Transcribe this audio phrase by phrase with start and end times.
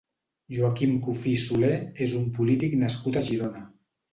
[0.55, 1.71] Joaquim Cufí i Solé
[2.07, 3.67] és un polític nascut a Girona.